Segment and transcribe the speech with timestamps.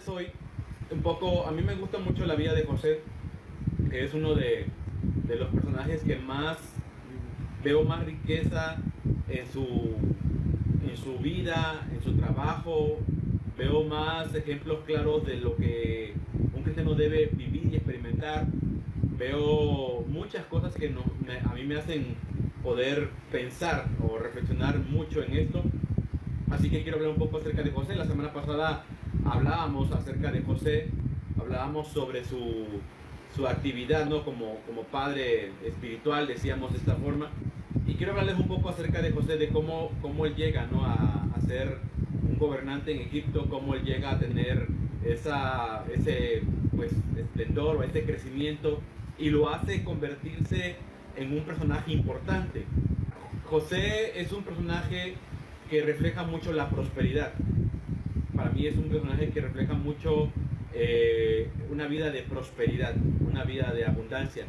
[0.00, 0.26] hablarles hoy
[0.90, 3.00] un poco, a mí me gusta mucho la vida de José,
[3.90, 4.66] que es uno de,
[5.28, 6.58] de los personajes que más
[7.62, 8.76] veo más riqueza
[9.28, 9.96] en su,
[10.88, 12.98] en su vida, en su trabajo,
[13.56, 16.14] veo más ejemplos claros de lo que
[16.54, 18.46] un cristiano debe vivir y experimentar.
[19.16, 21.02] Veo muchas cosas que no,
[21.48, 22.16] a mí me hacen
[22.62, 25.62] poder pensar o reflexionar mucho en esto.
[26.50, 27.94] Así que quiero hablar un poco acerca de José.
[27.94, 28.84] La semana pasada
[29.24, 30.88] hablábamos acerca de José,
[31.38, 32.66] hablábamos sobre su,
[33.34, 34.24] su actividad ¿no?
[34.24, 37.30] como, como padre espiritual, decíamos de esta forma.
[37.86, 40.84] Y quiero hablarles un poco acerca de José, de cómo, cómo él llega ¿no?
[40.84, 41.78] a, a ser
[42.28, 44.68] un gobernante en Egipto, cómo él llega a tener
[45.04, 46.42] esa, ese
[46.76, 48.80] pues, esplendor o ese crecimiento
[49.18, 50.76] y lo hace convertirse
[51.16, 52.64] en un personaje importante.
[53.44, 55.14] José es un personaje
[55.68, 57.32] que refleja mucho la prosperidad.
[58.40, 60.30] Para mí es un personaje que refleja mucho
[60.72, 64.46] eh, una vida de prosperidad, una vida de abundancia.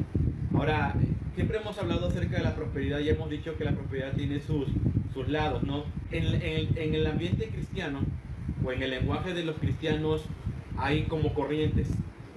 [0.54, 0.94] Ahora,
[1.34, 4.68] siempre hemos hablado acerca de la prosperidad y hemos dicho que la prosperidad tiene sus,
[5.12, 5.84] sus lados, ¿no?
[6.10, 8.00] En, en, en el ambiente cristiano
[8.64, 10.24] o en el lenguaje de los cristianos
[10.78, 11.90] hay como corrientes,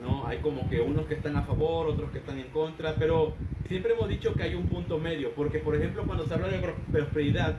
[0.03, 0.27] ¿no?
[0.27, 3.33] Hay como que unos que están a favor, otros que están en contra, pero
[3.69, 6.59] siempre hemos dicho que hay un punto medio, porque por ejemplo cuando se habla de
[6.91, 7.55] prosperidad,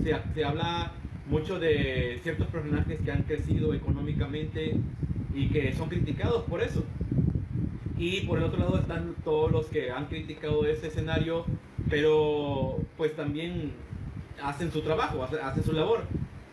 [0.00, 0.92] se, se habla
[1.26, 4.76] mucho de ciertos personajes que han crecido económicamente
[5.34, 6.84] y que son criticados por eso.
[7.96, 11.44] Y por el otro lado están todos los que han criticado ese escenario,
[11.88, 13.72] pero pues también
[14.42, 16.04] hacen su trabajo, hacen su labor.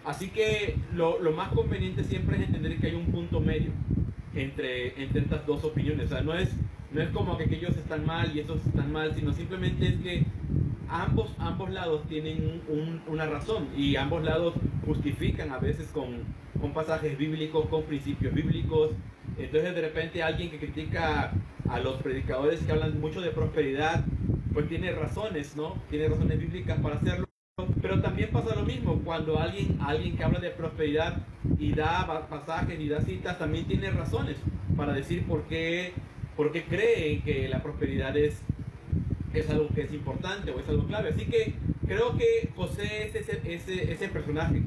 [0.05, 3.71] Así que lo, lo, más conveniente siempre es entender que hay un punto medio
[4.33, 6.05] entre, entre estas dos opiniones.
[6.05, 6.49] O sea, no es,
[6.91, 10.25] no es como que aquellos están mal y estos están mal, sino simplemente es que
[10.89, 14.53] ambos, ambos lados tienen un, una razón y ambos lados
[14.85, 16.23] justifican a veces con,
[16.59, 18.91] con pasajes bíblicos, con principios bíblicos.
[19.37, 21.31] Entonces de repente alguien que critica
[21.69, 24.03] a los predicadores que hablan mucho de prosperidad,
[24.53, 25.75] pues tiene razones, ¿no?
[25.89, 27.25] Tiene razones bíblicas para hacerlo.
[27.81, 31.17] Pero también pasa lo mismo, cuando alguien, alguien que habla de prosperidad
[31.57, 34.37] y da pasajes y da citas, también tiene razones
[34.75, 35.93] para decir por qué,
[36.35, 38.41] por qué cree que la prosperidad es,
[39.33, 41.09] es algo que es importante o es algo clave.
[41.09, 41.53] Así que
[41.87, 44.61] creo que José es ese, ese, ese personaje.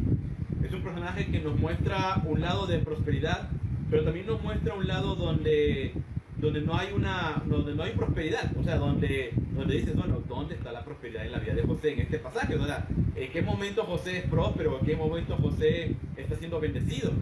[0.65, 3.51] Es un personaje que nos muestra un lado de prosperidad,
[3.91, 5.95] pero también nos muestra un lado donde
[6.37, 8.51] donde no hay una donde no hay prosperidad.
[8.57, 11.93] O sea donde donde dices bueno dónde está la prosperidad en la vida de José
[11.93, 15.95] en este pasaje o sea en qué momento José es próspero en qué momento José
[16.17, 17.13] está siendo bendecido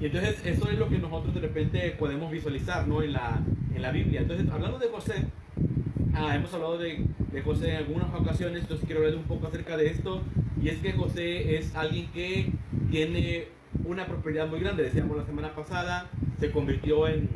[0.00, 3.40] y entonces eso es lo que nosotros de repente podemos visualizar no en la
[3.74, 4.20] en la Biblia.
[4.20, 5.24] Entonces hablando de José
[6.18, 9.76] ah, hemos hablado de, de José en algunas ocasiones entonces quiero hablar un poco acerca
[9.76, 10.22] de esto
[10.62, 12.52] y es que José es alguien que
[12.90, 13.48] tiene
[13.84, 16.08] una prosperidad muy grande decíamos la semana pasada
[16.38, 17.28] se convirtió en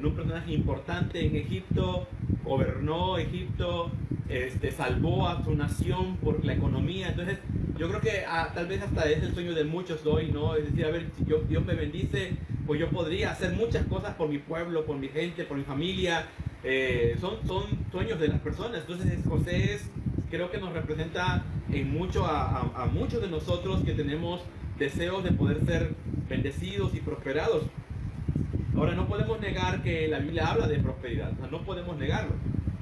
[0.00, 2.08] en un personaje importante en Egipto,
[2.42, 3.90] gobernó Egipto,
[4.28, 7.08] este, salvó a su nación por la economía.
[7.08, 7.38] Entonces,
[7.78, 10.54] yo creo que ah, tal vez hasta es el sueño de muchos hoy, ¿no?
[10.56, 12.32] Es decir, a ver, si yo, Dios me bendice,
[12.66, 16.26] pues yo podría hacer muchas cosas por mi pueblo, por mi gente, por mi familia.
[16.62, 18.80] Eh, son, son sueños de las personas.
[18.80, 19.90] Entonces, José es,
[20.30, 24.42] creo que nos representa en mucho a, a, a muchos de nosotros que tenemos
[24.78, 25.94] deseos de poder ser
[26.28, 27.64] bendecidos y prosperados.
[28.76, 32.32] Ahora, no podemos negar que la Biblia habla de prosperidad, no podemos negarlo.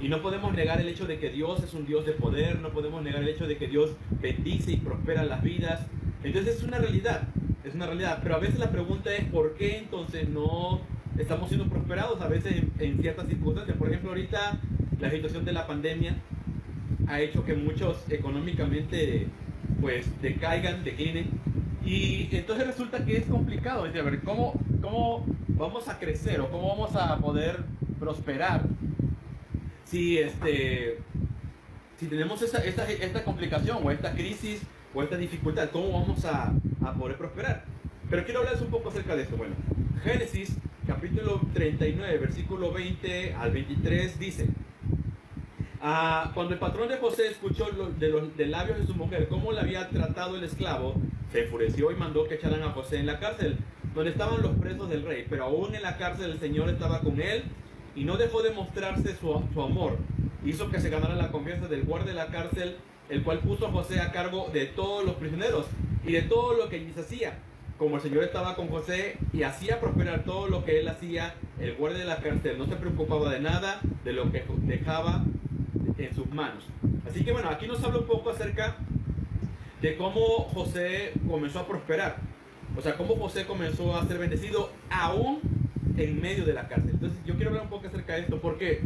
[0.00, 2.70] Y no podemos negar el hecho de que Dios es un Dios de poder, no
[2.70, 5.86] podemos negar el hecho de que Dios bendice y prospera las vidas.
[6.22, 7.22] Entonces es una realidad,
[7.64, 8.20] es una realidad.
[8.22, 10.82] Pero a veces la pregunta es por qué entonces no
[11.18, 13.76] estamos siendo prosperados a veces en, en ciertas circunstancias.
[13.76, 14.58] Por ejemplo, ahorita
[15.00, 16.16] la situación de la pandemia
[17.06, 19.26] ha hecho que muchos económicamente
[19.80, 21.28] pues decaigan, declinen.
[21.84, 23.86] Y entonces resulta que es complicado.
[23.86, 27.64] Es decir, a ver, ¿cómo, ¿cómo vamos a crecer o cómo vamos a poder
[27.98, 28.62] prosperar
[29.84, 30.98] si este
[31.96, 34.62] si tenemos esta, esta, esta complicación o esta crisis
[34.94, 36.52] o esta dificultad, ¿cómo vamos a,
[36.84, 37.64] a, poder prosperar?
[38.08, 39.37] Pero quiero hablarles un poco acerca de esto.
[39.37, 39.56] Bueno,
[40.04, 40.56] Génesis
[40.88, 44.46] capítulo 39, versículo 20 al 23 dice,
[45.82, 47.67] ah, cuando el patrón de José escuchó
[47.99, 50.94] de los de labios de su mujer cómo le había tratado el esclavo,
[51.31, 53.58] se enfureció y mandó que echaran a José en la cárcel
[53.94, 57.20] donde estaban los presos del rey, pero aún en la cárcel el Señor estaba con
[57.20, 57.44] él
[57.94, 59.99] y no dejó de mostrarse su, su amor.
[60.43, 62.76] Hizo que se ganara la confianza del guardia de la cárcel,
[63.11, 65.67] el cual puso a José a cargo de todos los prisioneros
[66.06, 67.38] y de todo lo que se hacía.
[67.78, 71.76] Como el Señor estaba con José y hacía prosperar todo lo que él hacía, el
[71.76, 75.22] guardia de la cárcel no se preocupaba de nada de lo que dejaba
[75.96, 76.64] en sus manos.
[77.08, 78.78] Así que bueno, aquí nos habla un poco acerca
[79.80, 80.20] de cómo
[80.52, 82.16] José comenzó a prosperar.
[82.76, 85.40] O sea, cómo José comenzó a ser bendecido aún
[85.96, 86.90] en medio de la cárcel.
[86.94, 88.81] Entonces yo quiero hablar un poco acerca de esto porque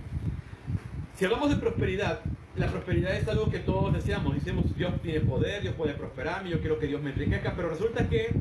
[1.14, 2.20] si hablamos de prosperidad,
[2.56, 4.34] la prosperidad es algo que todos deseamos.
[4.34, 8.06] Decimos, Dios tiene poder, Dios puede prosperarme, yo quiero que Dios me enriquezca, pero resulta
[8.10, 8.34] que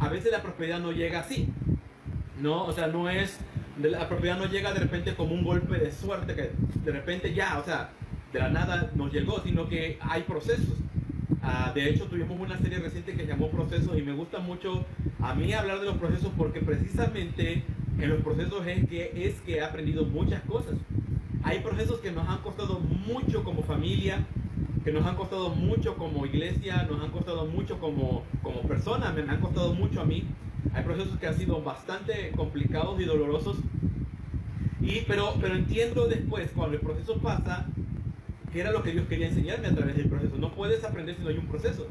[0.00, 1.48] a veces la prosperidad no llega así.
[2.40, 3.38] No, o sea, no es,
[3.80, 6.50] la prosperidad no llega de repente como un golpe de suerte que
[6.84, 7.90] de repente ya, o sea,
[8.32, 10.76] de la nada nos llegó, sino que hay procesos.
[11.42, 14.84] Ah, de hecho, tuvimos una serie reciente que se llamó Procesos y me gusta mucho
[15.20, 17.62] a mí hablar de los procesos porque precisamente
[17.98, 20.74] en los procesos es que, es que he aprendido muchas cosas.
[21.42, 24.24] Hay procesos que nos han costado mucho como familia,
[24.84, 29.22] que nos han costado mucho como iglesia, nos han costado mucho como, como persona, me
[29.22, 30.24] han costado mucho a mí.
[30.74, 33.56] Hay procesos que han sido bastante complicados y dolorosos.
[34.82, 37.66] Y, pero, pero entiendo después, cuando el proceso pasa,
[38.52, 40.36] que era lo que Dios quería enseñarme a través del proceso.
[40.36, 41.86] No puedes aprender si no hay un proceso.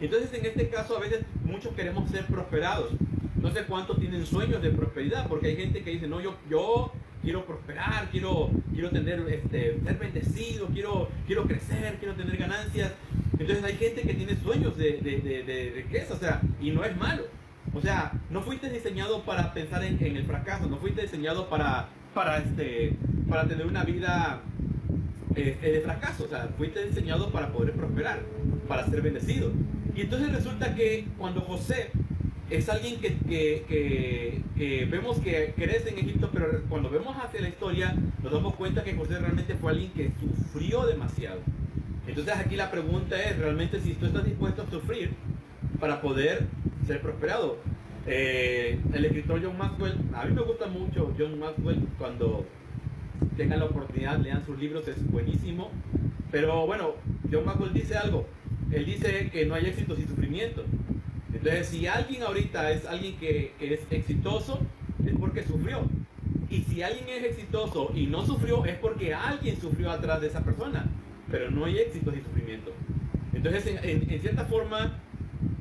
[0.00, 2.90] Entonces, en este caso, a veces muchos queremos ser prosperados.
[3.36, 6.90] No sé cuántos tienen sueños de prosperidad, porque hay gente que dice, no, yo, yo
[7.22, 12.92] quiero prosperar, quiero, quiero tener, este, ser bendecido, quiero, quiero crecer, quiero tener ganancias.
[13.38, 16.84] Entonces hay gente que tiene sueños de, de, de, de riqueza, o sea, y no
[16.84, 17.24] es malo.
[17.72, 21.88] O sea, no fuiste diseñado para pensar en, en el fracaso, no fuiste diseñado para,
[22.14, 22.96] para, este,
[23.28, 24.40] para tener una vida
[25.36, 28.20] eh, de fracaso, o sea, fuiste diseñado para poder prosperar,
[28.66, 29.52] para ser bendecido.
[29.94, 31.90] Y entonces resulta que cuando José
[32.50, 37.48] es alguien que, que, que, vemos que crece en Egipto, pero cuando vemos hacia la
[37.48, 41.40] historia nos damos cuenta que José realmente fue alguien que sufrió demasiado.
[42.06, 45.10] Entonces aquí la pregunta es realmente si tú estás dispuesto a sufrir
[45.78, 46.46] para poder
[46.86, 47.58] ser prosperado.
[48.06, 52.44] Eh, el escritor John Maxwell, a mí me gusta mucho John Maxwell cuando
[53.36, 55.70] tengan la oportunidad, lean sus libros, es buenísimo.
[56.32, 56.94] Pero bueno,
[57.30, 58.26] John Maxwell dice algo,
[58.72, 60.64] él dice que no hay éxito sin sufrimiento.
[61.42, 64.60] Entonces, si alguien ahorita es alguien que, es exitoso,
[65.06, 65.80] es porque sufrió.
[66.50, 70.44] Y si alguien es exitoso y no sufrió, es porque alguien sufrió atrás de esa
[70.44, 70.84] persona.
[71.30, 72.72] Pero no hay éxito sin sufrimiento.
[73.32, 74.98] Entonces, en, cierta forma,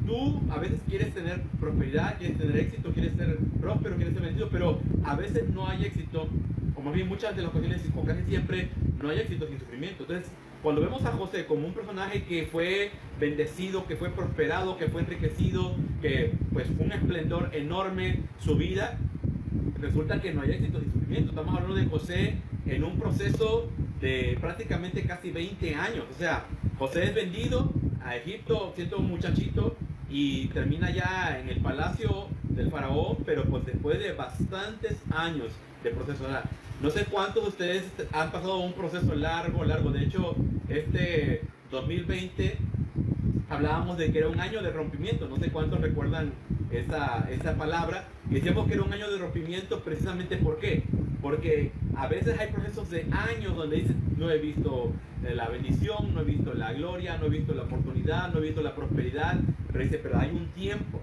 [0.06, 4.50] tú a veces quieres tener prosperidad, quieres tener éxito, quieres ser próspero, quieres ser bendecido,
[4.50, 6.28] pero a veces no hay éxito,
[6.76, 8.70] o más bien muchas de las ocasiones, o casi siempre,
[9.02, 10.04] no hay éxito sin sufrimiento.
[10.04, 10.30] Entonces,
[10.62, 15.02] cuando vemos a José como un personaje que fue bendecido, que fue prosperado, que fue
[15.02, 18.98] enriquecido, que pues fue un esplendor enorme su vida,
[19.80, 21.30] resulta que no hay éxito ni sufrimiento.
[21.30, 22.36] Estamos hablando de José
[22.66, 23.70] en un proceso
[24.02, 26.06] de prácticamente casi 20 años.
[26.14, 26.46] O sea,
[26.78, 27.72] José es vendido
[28.04, 29.76] a Egipto siendo un muchachito
[30.10, 35.48] y termina ya en el palacio del faraón, pero pues después de bastantes años
[35.84, 36.26] de proceso.
[36.82, 37.84] No sé cuántos de ustedes
[38.14, 39.92] han pasado un proceso largo, largo.
[39.92, 40.36] De hecho,
[40.70, 42.58] este 2020
[43.50, 45.28] hablábamos de que era un año de rompimiento.
[45.28, 46.34] No sé cuántos recuerdan
[46.72, 48.08] esa, esa palabra.
[48.30, 50.84] decíamos que era un año de rompimiento precisamente ¿por qué?
[51.22, 54.94] Porque a veces hay procesos de años donde dices, no he visto
[55.36, 58.62] la bendición, no he visto la gloria, no he visto la oportunidad, no he visto
[58.62, 59.38] la prosperidad.
[59.72, 61.00] Pero dice, pero hay un tiempo,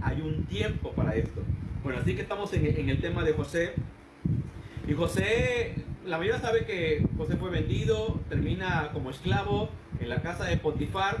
[0.00, 1.42] hay un tiempo para esto.
[1.82, 3.74] Bueno, así que estamos en, en el tema de José.
[4.86, 5.74] Y José,
[6.06, 9.68] la mayoría sabe que José fue vendido, termina como esclavo
[10.00, 11.18] en la casa de Potifar,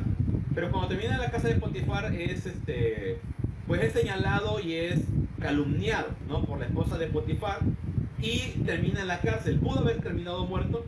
[0.54, 3.18] pero cuando termina en la casa de Potifar es este,
[3.66, 5.00] pues es señalado y es
[5.40, 6.44] calumniado, ¿no?
[6.44, 7.60] Por la esposa de Potifar
[8.20, 9.60] y termina en la cárcel.
[9.60, 10.84] Pudo haber terminado muerto,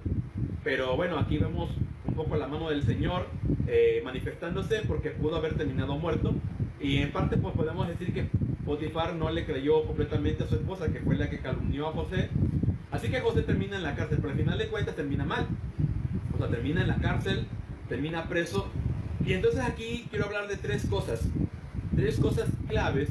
[0.65, 1.71] pero bueno, aquí vemos
[2.07, 3.26] un poco la mano del Señor
[3.67, 6.35] eh, manifestándose porque pudo haber terminado muerto.
[6.81, 8.26] Y en parte pues podemos decir que
[8.65, 12.31] Potifar no le creyó completamente a su esposa, que fue la que calumnió a José,
[12.91, 15.47] Así que José termina en la cárcel, pero al final de cuentas termina mal.
[16.35, 17.47] O sea, termina en la cárcel,
[17.89, 18.69] termina preso.
[19.25, 21.21] Y entonces aquí quiero hablar de tres cosas.
[21.95, 23.09] Tres cosas claves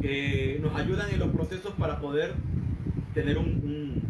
[0.00, 2.34] que nos ayudan en los procesos para poder
[3.14, 4.02] tener un,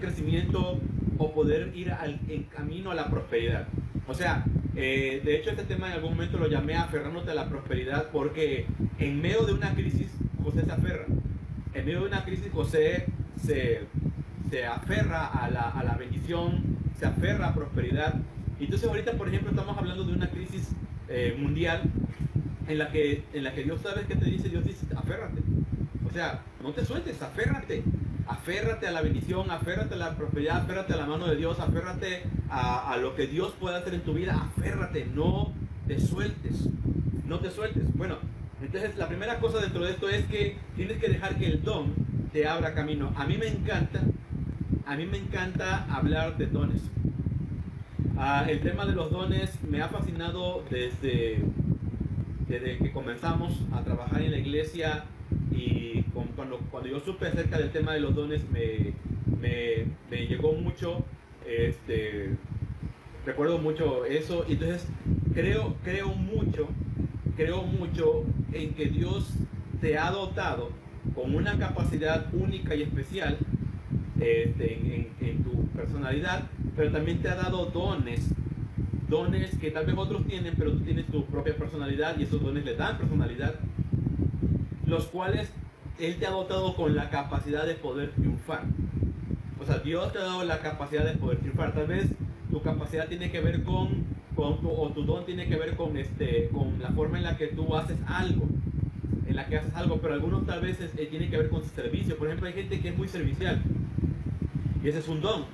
[0.00, 0.78] crecimiento
[1.16, 3.66] o poder ir al, en camino a la prosperidad.
[4.06, 4.44] O sea,
[4.76, 8.66] eh, de hecho este tema en algún momento lo llamé aferrándote a la prosperidad porque
[8.98, 10.08] en medio de una crisis
[10.42, 11.06] José se aferra.
[11.72, 13.06] En medio de una crisis José
[13.44, 13.82] se,
[14.50, 16.62] se aferra a la, a la, bendición,
[16.98, 18.14] se aferra a prosperidad.
[18.58, 20.70] Entonces ahorita, por ejemplo, estamos hablando de una crisis
[21.08, 21.82] eh, mundial
[22.68, 25.42] en la, que, en la que Dios sabe que te dice, Dios dice, aférrate.
[26.08, 27.82] O sea, no te sueltes, aférrate.
[28.26, 32.22] Aférrate a la bendición, aférrate a la prosperidad, aférrate a la mano de Dios, aférrate
[32.48, 35.52] a, a lo que Dios puede hacer en tu vida, aférrate, no
[35.86, 36.70] te sueltes,
[37.26, 37.82] no te sueltes.
[37.94, 38.16] Bueno,
[38.62, 42.03] entonces la primera cosa dentro de esto es que tienes que dejar que el don
[42.34, 43.12] te abra camino.
[43.16, 44.00] A mí me encanta,
[44.86, 46.82] a mí me encanta hablar de dones.
[48.18, 51.38] Ah, el tema de los dones me ha fascinado desde,
[52.48, 55.04] desde que comenzamos a trabajar en la iglesia
[55.52, 56.02] y
[56.34, 58.94] cuando, cuando yo supe acerca del tema de los dones me,
[59.40, 61.04] me, me llegó mucho,
[61.46, 62.30] este,
[63.24, 64.88] recuerdo mucho eso, entonces
[65.34, 66.66] creo, creo mucho,
[67.36, 69.34] creo mucho en que Dios
[69.80, 70.83] te ha dotado
[71.14, 73.38] con una capacidad única y especial
[74.20, 76.44] este, en, tu personalidad,
[76.76, 78.30] pero también te ha dado dones,
[79.08, 82.64] dones que tal vez otros tienen, pero tú tienes tu propia personalidad y esos dones
[82.64, 83.54] le dan personalidad,
[84.86, 85.52] los cuales
[85.98, 88.64] Él te ha dotado con la capacidad de poder triunfar.
[89.60, 91.72] O sea, Dios te ha dado la capacidad de poder triunfar.
[91.72, 92.06] Tal vez
[92.50, 94.04] tu capacidad tiene que ver con,
[94.36, 97.36] con tu, o tu don tiene que ver con, este, con la forma en la
[97.36, 98.46] que tú haces algo
[99.26, 102.16] en la que haces algo, pero algunos tal vez eh, tiene que ver con servicio.
[102.16, 103.62] Por ejemplo, hay gente que es muy servicial
[104.82, 105.44] y ese es un don.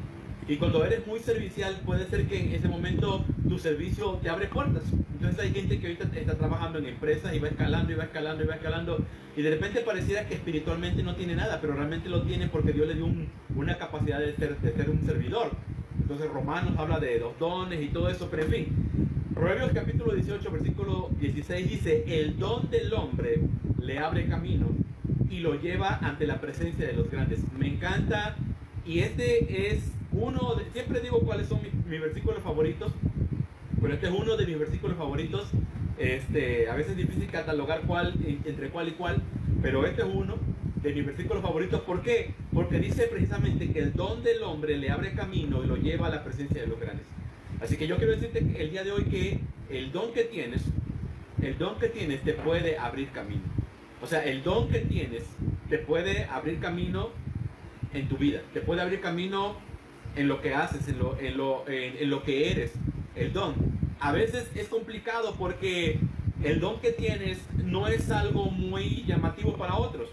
[0.49, 4.49] Y cuando eres muy servicial, puede ser que en ese momento tu servicio te abre
[4.49, 4.83] puertas.
[5.13, 8.43] Entonces hay gente que ahorita está trabajando en empresas y va escalando y va escalando
[8.43, 9.05] y va escalando.
[9.37, 12.89] Y de repente pareciera que espiritualmente no tiene nada, pero realmente lo tiene porque Dios
[12.89, 13.07] le dio
[13.55, 15.53] una capacidad de ser, de ser un servidor.
[16.01, 18.90] Entonces Romanos habla de los dones y todo eso, pero en fin.
[19.41, 23.41] Proverbios capítulo 18, versículo 16 dice, el don del hombre
[23.81, 24.67] le abre camino
[25.31, 27.41] y lo lleva ante la presencia de los grandes.
[27.59, 28.37] Me encanta
[28.85, 32.93] y este es uno de, siempre digo cuáles son mis, versículos favoritos,
[33.81, 35.49] pero este es uno de mis versículos favoritos.
[35.97, 38.13] Este, a veces es difícil catalogar cuál,
[38.45, 39.23] entre cuál y cuál,
[39.63, 40.35] pero este es uno
[40.83, 41.81] de mis versículos favoritos.
[41.81, 42.35] ¿Por qué?
[42.53, 46.11] Porque dice precisamente que el don del hombre le abre camino y lo lleva a
[46.11, 47.10] la presencia de los grandes.
[47.61, 49.41] Así que yo quiero decirte el día de hoy que
[49.71, 50.63] el don que tienes,
[51.43, 53.43] el don que tienes te puede abrir camino.
[54.03, 55.25] O sea, el don que tienes
[55.69, 57.11] te puede abrir camino
[57.93, 58.41] en tu vida.
[58.55, 59.57] Te puede abrir camino
[60.17, 62.73] en lo que haces, en lo, en lo, en, lo que eres.
[63.15, 63.55] El don.
[64.01, 65.99] A veces es complicado porque
[66.43, 70.09] el don que tienes no es algo muy llamativo para otros.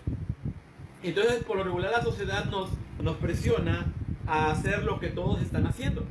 [1.02, 2.70] Entonces, por lo regular, la sociedad nos,
[3.02, 3.86] nos presiona
[4.26, 6.06] a hacer lo que todos están haciendo.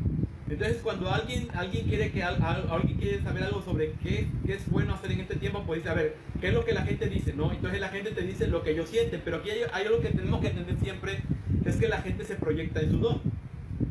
[0.49, 4.95] Entonces, cuando alguien, alguien, quiere que, alguien quiere saber algo sobre qué, qué, es bueno
[4.95, 7.33] hacer en este tiempo, pues dice, a ver, ¿qué es lo que la gente dice?
[7.33, 7.51] ¿no?
[7.51, 10.11] Entonces la gente te dice lo que ellos sienten, pero aquí hay, hay algo que
[10.11, 11.19] tenemos que entender siempre,
[11.65, 13.21] es que la gente se proyecta en su don.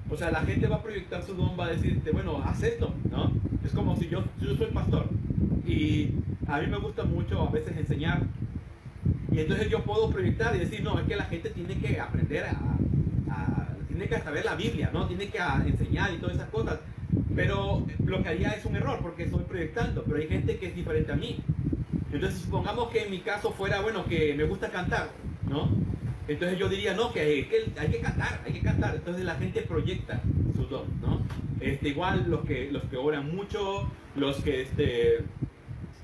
[0.10, 2.94] O sea, la gente va a proyectar su don, va a decirte, bueno, haz esto,
[3.12, 3.34] ¿no?
[3.66, 5.10] Es como si yo, yo soy pastor
[5.68, 6.12] y
[6.48, 8.22] a mí me gusta mucho a veces enseñar.
[9.32, 12.46] Y entonces yo puedo proyectar y decir, no, es que la gente tiene que aprender
[12.46, 12.75] a,
[13.96, 15.08] tiene que saber la Biblia, ¿no?
[15.08, 16.80] Tiene que enseñar y todas esas cosas.
[17.34, 20.76] Pero lo que haría es un error porque estoy proyectando, pero hay gente que es
[20.76, 21.40] diferente a mí.
[22.12, 25.10] Entonces supongamos que en mi caso fuera, bueno, que me gusta cantar,
[25.50, 25.70] ¿no?
[26.28, 28.96] Entonces yo diría, no, que hay, que hay que cantar, hay que cantar.
[28.96, 30.22] Entonces la gente proyecta
[30.56, 31.22] su don, ¿no?
[31.62, 35.20] Este, igual los que, los que oran mucho, los que, este,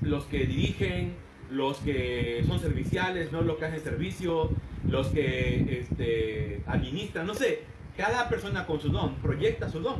[0.00, 1.14] los que dirigen,
[1.50, 3.42] los que son serviciales, ¿no?
[3.42, 4.50] Los que hacen servicio,
[4.88, 7.60] los que este, administran, no sé.
[7.96, 9.96] Cada persona con su don proyecta su don.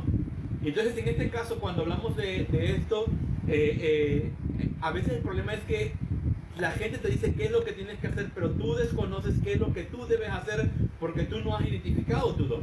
[0.63, 3.05] Entonces en este caso, cuando hablamos de, esto,
[3.47, 4.31] eh, eh,
[4.81, 5.93] a veces el problema es que
[6.57, 9.53] la gente te dice qué es lo que tienes que hacer, pero tú desconoces qué
[9.53, 10.69] es lo que tú debes hacer
[10.99, 12.61] porque tú no has identificado tu don.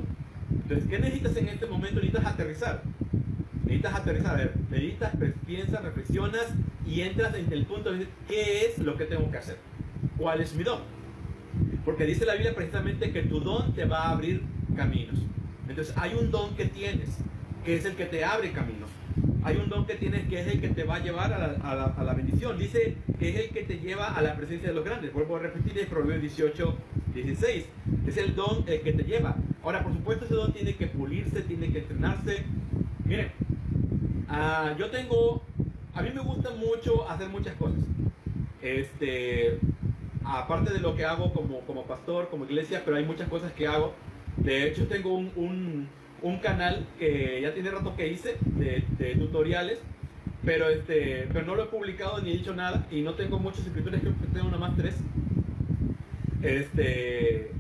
[0.51, 1.97] Entonces, ¿qué necesitas en este momento?
[2.01, 2.83] Necesitas aterrizar.
[3.65, 4.35] Necesitas aterrizar.
[4.35, 5.13] A ver, meditas,
[5.47, 6.47] piensas, reflexionas
[6.87, 9.59] y entras en el punto de qué es lo que tengo que hacer.
[10.17, 10.81] ¿Cuál es mi don?
[11.85, 14.43] Porque dice la Biblia precisamente que tu don te va a abrir
[14.77, 15.17] caminos.
[15.69, 17.19] Entonces, hay un don que tienes,
[17.65, 18.91] que es el que te abre caminos
[19.43, 22.15] hay un don que tienes que es el que te va a llevar a la,
[22.15, 22.59] bendición.
[22.59, 25.13] Dice que es el que te lleva a la presencia de los grandes.
[25.13, 26.77] Vuelvo a repetir, es Proverbios 18,
[27.15, 27.67] 16.
[28.07, 29.37] Es el don el que te lleva.
[29.63, 32.45] Ahora, por supuesto, ese don tiene que pulirse, tiene que entrenarse.
[33.05, 33.33] Miren,
[34.29, 35.43] ah, yo tengo,
[35.95, 37.81] a mí me gusta mucho hacer muchas cosas.
[38.61, 39.59] Este,
[40.25, 43.67] aparte de lo que hago como, como pastor, como iglesia, pero hay muchas cosas que
[43.67, 43.95] hago.
[44.37, 45.89] De hecho, tengo un
[46.23, 49.79] un canal que ya tiene rato que hice de, tutoriales,
[50.45, 53.65] pero, este, pero no lo he publicado ni he dicho nada y no tengo muchos
[53.65, 54.97] suscriptores, creo que tengo nada más tres.
[56.43, 57.51] Este,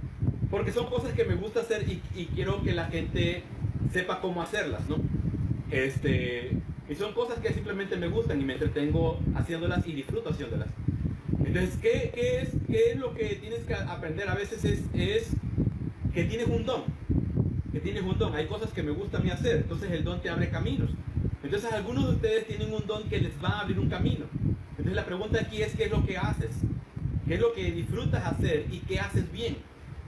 [0.50, 3.42] porque son cosas que me gusta hacer y, quiero que la gente
[3.92, 4.96] sepa cómo hacerlas, ¿no?
[5.70, 6.50] Este,
[6.88, 10.68] y son cosas que simplemente me gustan y me entretengo haciéndolas y disfruto haciéndolas.
[11.44, 14.28] Entonces, ¿qué, qué es, qué es lo que tienes que aprender?
[14.28, 15.30] A veces es, es
[16.12, 16.82] que tienes un don
[17.72, 18.34] que tienes un don.
[18.34, 20.90] Hay cosas que me gusta a mí hacer, entonces el don te abre caminos.
[21.42, 24.26] Entonces algunos de ustedes tienen un don que les va a abrir un camino.
[24.70, 26.50] Entonces la pregunta aquí es qué es lo que haces,
[27.26, 29.56] qué es lo que disfrutas hacer y qué haces bien.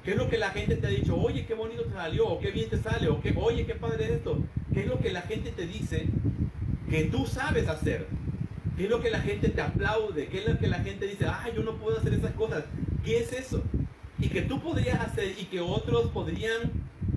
[0.04, 1.14] ¿Qué es lo que la gente te ha dicho?
[1.14, 4.06] Oye, qué bonito te salió, o qué bien te sale, o qué, oye, qué padre
[4.06, 4.36] es esto.
[4.74, 6.06] ¿Qué es lo que la gente te dice
[6.90, 8.08] que tú sabes hacer?
[8.76, 10.26] ¿Qué es lo que la gente te aplaude?
[10.26, 11.26] ¿Qué es lo que la gente dice?
[11.26, 12.64] Ah, yo no puedo hacer esas cosas.
[13.04, 13.62] ¿Qué es eso?
[14.22, 16.70] Y que tú podrías hacer y que otros podrían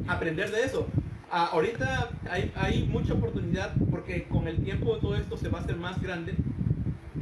[0.08, 0.88] aprender de eso.
[1.32, 5.62] Ah, ahorita hay, hay mucha oportunidad porque con el tiempo todo esto se va a
[5.62, 6.34] hacer más grande.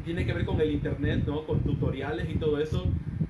[0.06, 1.46] Tiene que ver con el internet, ¿no?
[1.46, 2.88] Con tutoriales y todo eso.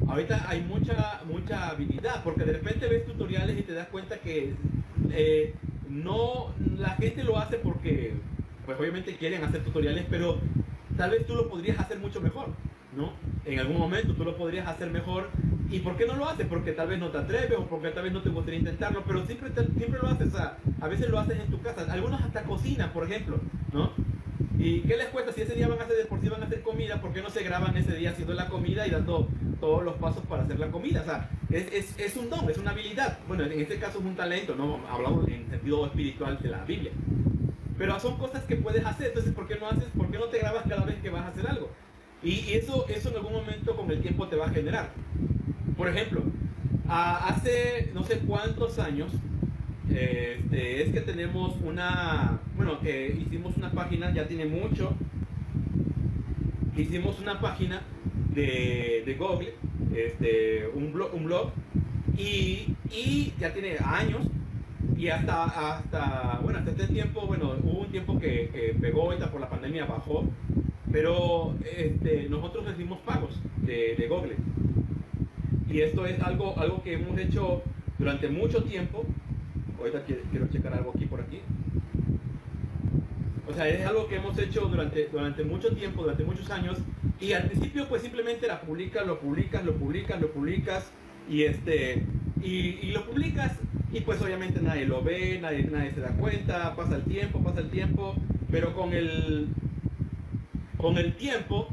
[0.07, 4.53] Ahorita hay mucha, mucha habilidad porque de repente ves tutoriales y te das cuenta que
[5.11, 5.53] eh,
[5.89, 8.13] no, la gente lo hace porque,
[8.65, 10.39] pues obviamente quieren hacer tutoriales, pero
[10.97, 12.47] tal vez tú lo podrías hacer mucho mejor,
[12.95, 13.13] ¿no?
[13.45, 15.29] En algún momento tú lo podrías hacer mejor.
[15.73, 16.45] ¿Y por qué no lo haces?
[16.45, 19.25] Porque tal vez no te atreves o porque tal vez no te gustaría intentarlo, pero
[19.25, 20.31] siempre, siempre lo haces.
[20.35, 21.91] a veces lo haces en tu casa.
[21.91, 23.39] Algunos hasta cocinan, por ejemplo,
[23.71, 23.91] ¿no?
[24.59, 25.31] ¿Y qué les cuesta?
[25.31, 27.23] Si ese día van a hacer de por sí van a hacer comida, ¿por qué
[27.23, 29.27] no se graban ese día haciendo la comida y dando
[29.59, 31.01] todos los pasos para hacer la comida?
[31.01, 33.17] O sea, es, es, es un don, es una habilidad.
[33.27, 36.91] Bueno, en este caso es un talento, no hablamos en sentido espiritual de la Biblia.
[37.79, 40.37] Pero son cosas que puedes hacer, entonces ¿por qué no haces, por qué no te
[40.37, 41.71] grabas cada vez que vas a hacer algo?
[42.21, 44.91] Y eso, eso en algún momento con el tiempo te va a generar.
[45.83, 46.21] Por ejemplo,
[46.87, 49.11] hace no sé cuántos años,
[49.89, 54.93] este, es que tenemos una, bueno, que hicimos una página, ya tiene mucho,
[56.77, 57.81] hicimos una página
[58.33, 59.55] de, Google,
[59.93, 61.51] este, un, blog, un blog
[62.17, 64.21] y, ya tiene años
[64.95, 69.41] y hasta, hasta, bueno, hasta este tiempo, bueno, hubo un tiempo que, pegó, ahorita por
[69.41, 70.23] la pandemia bajó,
[70.93, 74.37] pero este, nosotros recibimos pagos de, Google.
[75.73, 77.63] Y esto es algo, algo que hemos hecho
[77.97, 79.03] durante mucho tiempo.
[79.79, 81.39] Ahorita quiero checar algo aquí por aquí.
[83.49, 86.77] O sea, es algo que hemos hecho durante, durante mucho tiempo, durante muchos años.
[87.19, 90.91] Y al principio pues simplemente la publicas, lo publicas, lo publicas, lo publicas.
[91.27, 92.03] Y, este,
[92.43, 93.53] y, lo publicas
[93.91, 97.61] y pues obviamente nadie lo ve, nadie, nadie se da cuenta, pasa el tiempo, pasa
[97.61, 98.13] el tiempo,
[98.51, 99.47] pero con el,
[100.77, 101.67] con el tiempo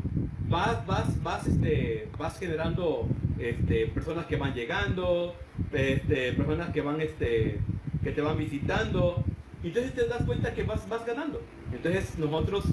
[0.48, 3.06] vas, vas, vas, este, vas generando
[3.40, 5.34] este, personas que van llegando,
[5.72, 7.58] este, personas que van, este,
[8.02, 9.24] que te van visitando,
[9.62, 11.40] entonces te das cuenta que vas, vas ganando.
[11.72, 12.64] Entonces nosotros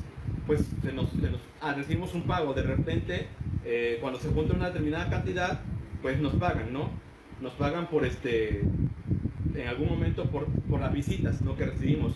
[0.45, 1.09] pues se nos,
[1.61, 3.27] ah, recibimos un pago, de repente
[3.65, 5.59] eh, cuando se junta una determinada cantidad,
[6.01, 6.89] pues nos pagan, ¿no?
[7.41, 8.63] Nos pagan por este
[9.57, 11.55] en algún momento por, por las visitas ¿no?
[11.57, 12.13] que recibimos.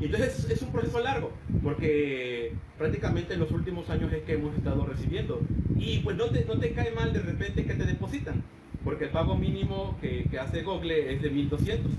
[0.00, 4.84] Entonces es un proceso largo, porque prácticamente en los últimos años es que hemos estado
[4.86, 5.40] recibiendo.
[5.78, 8.42] Y pues no te, no te cae mal de repente que te depositan,
[8.84, 11.92] porque el pago mínimo que, que hace Google es de 1200.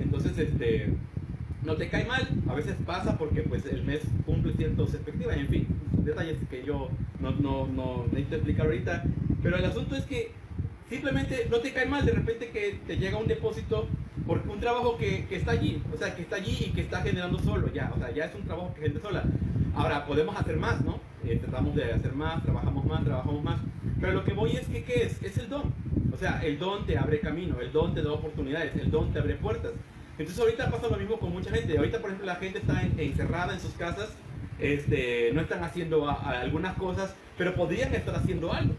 [0.00, 0.92] Entonces, este,
[1.64, 5.48] no te cae mal, a veces pasa porque pues el mes cumple ciertas expectativas, en
[5.48, 5.66] fin,
[6.04, 6.88] detalles que yo
[7.20, 9.04] no, no, no necesito explicar ahorita.
[9.42, 10.32] Pero el asunto es que
[10.88, 13.88] simplemente no te cae mal de repente que te llega un depósito
[14.26, 17.00] porque un trabajo que, que, está allí, o sea, que está allí y que está
[17.02, 19.24] generando solo, ya, o sea, ya es un trabajo que gente sola.
[19.74, 21.00] Ahora, podemos hacer más, ¿no?
[21.24, 23.60] Eh, tratamos de hacer más, trabajamos más, trabajamos más.
[24.00, 25.22] Pero lo que voy es que, ¿qué es?
[25.22, 25.72] Es el don.
[26.12, 29.18] O sea, el don te abre camino, el don te da oportunidades, el don te
[29.18, 29.72] abre puertas.
[30.18, 31.76] Entonces ahorita pasa lo mismo con mucha gente.
[31.76, 34.14] Ahorita, por ejemplo, la gente está encerrada en sus casas,
[34.58, 38.74] este, no están haciendo algunas cosas, pero podrían estar haciendo algo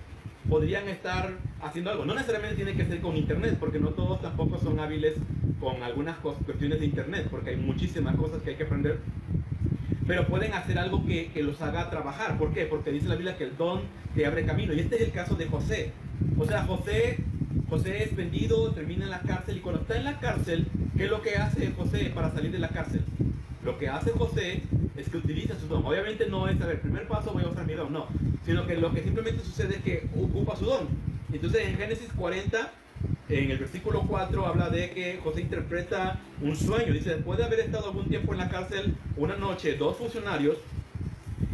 [0.49, 2.05] podrían estar haciendo algo.
[2.05, 5.15] No necesariamente tiene que ser con Internet, porque no todos tampoco son hábiles
[5.59, 8.99] con algunas cuestiones de Internet, porque hay muchísimas cosas que hay que aprender.
[10.11, 12.37] Pero pueden hacer algo que, que, los haga trabajar.
[12.37, 12.65] ¿Por qué?
[12.65, 14.73] Porque dice la Biblia que el don te abre camino.
[14.73, 15.93] Y este es el caso de José.
[16.37, 17.15] O sea, José,
[17.69, 21.09] José es vendido, termina en la cárcel y cuando está en la cárcel, ¿qué es
[21.09, 23.05] lo que hace José para salir de la cárcel?
[23.63, 24.63] Lo que hace José
[24.97, 25.85] es que utiliza su don.
[25.85, 28.07] Obviamente no es, a ver, primer paso voy a usar mi don, no.
[28.45, 30.89] Sino que lo que simplemente sucede es que ocupa su don.
[31.31, 32.69] Entonces en Génesis 40,
[33.29, 36.93] en el versículo 4, habla de que José interpreta un sueño.
[36.93, 40.57] Dice, después de haber estado algún tiempo en la cárcel, una noche, dos funcionarios,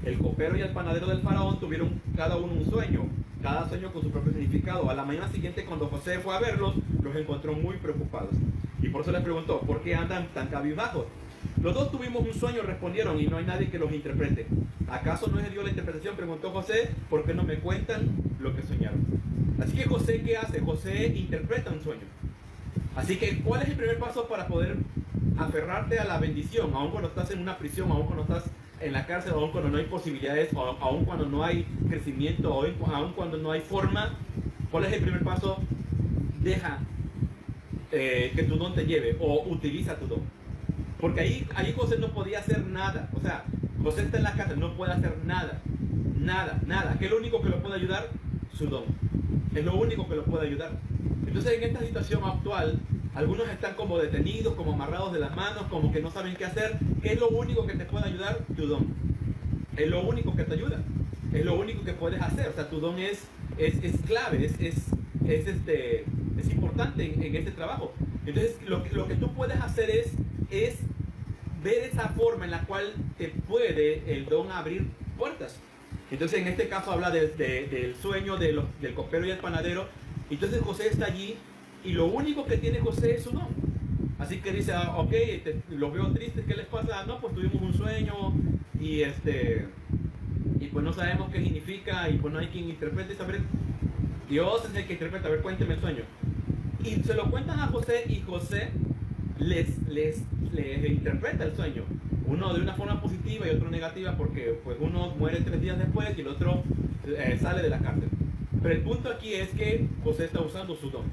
[0.04, 3.06] el copero y el panadero del faraón, tuvieron cada uno un sueño,
[3.44, 4.90] cada sueño con su propio significado.
[4.90, 8.34] A la mañana siguiente, cuando José fue a verlos, los encontró muy preocupados.
[8.82, 11.06] Y por eso les preguntó, ¿por qué andan tan cabizbajos?
[11.62, 14.48] Los dos tuvimos un sueño, respondieron, y no hay nadie que los interprete.
[14.88, 16.16] ¿Acaso no es Dios la interpretación?
[16.16, 18.08] Preguntó José, ¿por qué no me cuentan
[18.40, 19.07] lo que soñaron?
[19.62, 20.60] Así que José, ¿qué hace?
[20.60, 22.02] José interpreta un sueño.
[22.96, 24.76] Así que, ¿cuál es el primer paso para poder
[25.38, 26.74] aferrarte a la bendición?
[26.74, 29.78] Aún cuando estás en una prisión, aún cuando estás en la cárcel, aún cuando no
[29.78, 34.16] hay posibilidades, aún cuando no hay crecimiento, aún cuando no hay forma,
[34.72, 35.58] ¿cuál es el primer paso?
[36.42, 36.80] Deja
[37.92, 40.22] eh, que tu don te lleve o utiliza tu don.
[41.00, 43.10] Porque ahí, ahí José no podía hacer nada.
[43.14, 43.46] O sea,
[43.84, 45.62] José está en la casa, no puede hacer nada.
[46.20, 46.98] Nada, nada.
[46.98, 48.10] ¿Qué es lo único que lo puede ayudar?
[48.54, 48.84] Su don.
[49.56, 50.72] Es lo único que lo puede ayudar.
[51.26, 52.80] Entonces en esta situación actual,
[53.16, 56.78] algunos están como detenidos, como amarrados de las manos, como que no saben qué hacer.
[57.02, 58.40] ¿Qué es lo único que te puede ayudar?
[58.56, 58.88] Tu don.
[59.76, 60.82] Es lo único que te ayuda.
[61.34, 62.48] Es lo único que puedes hacer.
[62.48, 63.24] O sea, tu don es,
[63.58, 64.76] es, es clave, es, es,
[65.28, 66.06] es, este,
[66.38, 67.94] es importante en, en este trabajo.
[68.26, 70.12] Entonces, lo, lo que tú puedes hacer es,
[70.52, 70.78] es
[71.64, 75.60] ver esa forma en la cual te puede el don abrir puertas.
[76.12, 79.38] Entonces, en este caso habla de- de- del sueño de los- del copero y el
[79.40, 79.88] panadero.
[80.30, 81.36] Entonces, José está allí
[81.84, 83.48] y lo único que tiene José es su don.
[84.20, 87.06] Así que dice, ah, ok, este, los veo tristes, ¿qué les pasa?
[87.06, 88.34] No, pues tuvimos un sueño
[88.80, 89.68] y este
[90.60, 93.22] y pues no sabemos qué significa y pues no hay quien interprete.
[93.22, 93.42] A ver,
[94.30, 96.04] Dios es el que interpreta, a ver, cuénteme el sueño.
[96.84, 98.70] Y se lo cuentan a José y José
[99.38, 100.24] les, les,
[100.54, 101.84] les interpreta el sueño.
[102.28, 106.10] Uno de una forma positiva y otro negativa porque pues uno muere tres días después
[106.18, 106.64] y el otro
[107.06, 108.10] eh, sale de la cárcel.
[108.62, 111.06] Pero el punto aquí es que José está usando su don.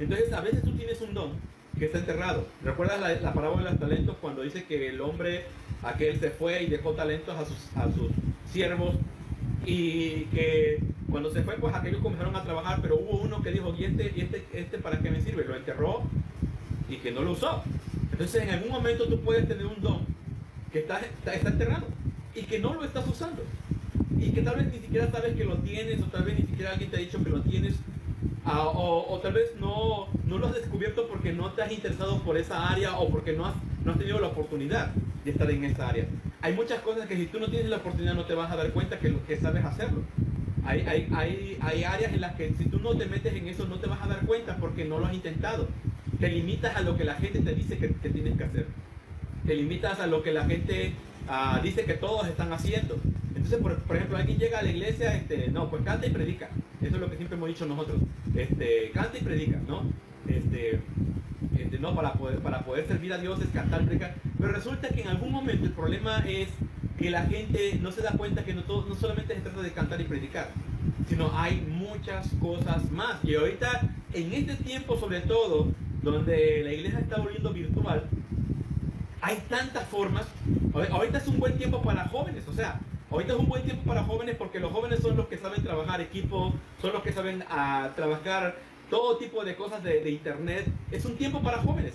[0.00, 1.30] Entonces a veces tú tienes un don
[1.78, 2.46] que está enterrado.
[2.64, 5.44] ¿Recuerdas la, la parábola de los talentos cuando dice que el hombre
[5.82, 8.10] aquel se fue y dejó talentos a sus, a sus
[8.52, 8.94] siervos
[9.64, 10.78] y que
[11.10, 14.12] cuando se fue pues aquellos comenzaron a trabajar pero hubo uno que dijo y este,
[14.20, 16.02] este, este para qué me sirve lo enterró
[16.88, 17.62] y que no lo usó
[18.12, 20.06] entonces en algún momento tú puedes tener un don
[20.72, 21.86] que está, está, está enterrado
[22.34, 23.42] y que no lo estás usando
[24.18, 26.72] y que tal vez ni siquiera sabes que lo tienes o tal vez ni siquiera
[26.72, 27.74] alguien te ha dicho que lo tienes
[28.44, 32.22] ah, o, o tal vez no, no lo has descubierto porque no te has interesado
[32.22, 34.92] por esa área o porque no has, no has tenido la oportunidad
[35.24, 36.06] de estar en esa área.
[36.40, 38.70] Hay muchas cosas que si tú no tienes la oportunidad no te vas a dar
[38.70, 40.02] cuenta que, que sabes hacerlo.
[40.64, 43.66] Hay, hay, hay, hay áreas en las que si tú no te metes en eso
[43.66, 45.68] no te vas a dar cuenta porque no lo has intentado.
[46.22, 48.66] Te limitas a lo que la gente te dice que, que tienes que hacer.
[49.44, 50.92] Te limitas a lo que la gente
[51.28, 52.96] ah, dice que todos están haciendo.
[53.34, 56.48] Entonces, por, por ejemplo, alguien llega a la iglesia, este, no, pues canta y predica.
[56.80, 57.98] Eso es lo que siempre hemos dicho nosotros.
[58.36, 59.82] Este, canta y predica, ¿no?
[60.28, 60.78] Este,
[61.58, 64.14] este, no, para poder, para poder servir a Dios es cantar predicar.
[64.38, 66.50] Pero resulta que en algún momento el problema es
[66.98, 69.72] que la gente no se da cuenta que no, todo, no solamente se trata de
[69.72, 70.50] cantar y predicar,
[71.08, 73.16] sino hay muchas cosas más.
[73.24, 78.04] Y ahorita, en este tiempo sobre todo, donde la iglesia está volviendo virtual,
[79.20, 80.26] hay tantas formas.
[80.72, 83.82] Ahor- Ahorita es un buen tiempo para jóvenes, o sea, ahorita es un buen tiempo
[83.84, 87.44] para jóvenes porque los jóvenes son los que saben trabajar equipo, son los que saben
[87.48, 88.56] ah, trabajar
[88.90, 90.66] todo tipo de cosas de, internet.
[90.90, 91.94] Es un tiempo para jóvenes.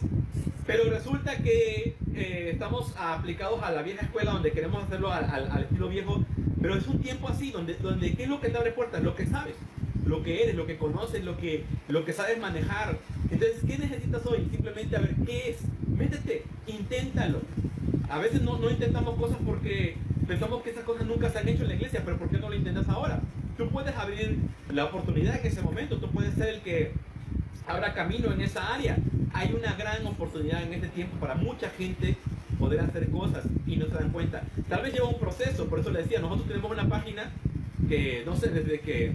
[0.65, 5.88] Pero resulta que eh, estamos aplicados a la vieja escuela donde queremos hacerlo al estilo
[5.89, 6.24] viejo,
[6.62, 9.02] pero es un tiempo así donde, donde ¿qué es lo que te abre puertas?
[9.04, 9.56] Lo que sabes,
[10.08, 12.98] lo que eres, lo que conoces, lo que, lo que sabes manejar.
[13.30, 14.48] Entonces, ¿qué necesitas hoy?
[14.52, 15.58] Simplemente a ver qué es.
[15.88, 17.41] Métete, inténtalo.
[18.10, 19.96] A veces no, no intentamos cosas porque
[20.28, 22.50] pensamos que esas cosas nunca se han hecho en la iglesia, pero ¿por qué no
[22.50, 23.20] lo intentas ahora?
[23.58, 24.38] Tú puedes abrir
[24.72, 26.91] la oportunidad en ese momento, tú puedes ser el que
[27.67, 28.98] abra camino en esa área.
[29.34, 32.15] Hay una gran oportunidad en este tiempo para mucha gente
[32.60, 34.43] poder hacer cosas y no se dan cuenta.
[34.70, 37.32] Tal vez lleva un proceso, por eso le decía, nosotros tenemos una página
[37.88, 39.13] que, no sé, desde que,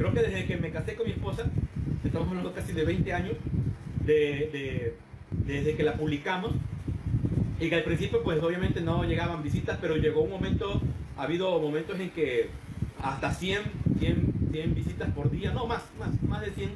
[0.00, 1.44] creo que desde que me casé con mi esposa,
[2.02, 3.34] estamos hablando casi de 20 años,
[4.06, 4.14] de,
[4.50, 4.94] de-
[5.46, 6.52] desde que la publicamos,
[7.60, 10.80] y que al principio pues obviamente no llegaban visitas, pero llegó un momento,
[11.18, 12.48] ha habido momentos en que
[13.02, 13.60] hasta 100,
[13.98, 16.70] 100, 100 visitas por día, no más, más, más de 100.